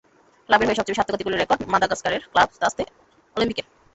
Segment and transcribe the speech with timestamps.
[0.49, 2.83] ক্লাবের হয়ে সবচেয়ে বেশি আত্মঘাতী গোলের রেকর্ড মাদাগাস্কারের ক্লাব স্তাদে
[3.35, 3.65] অলিম্পিকের।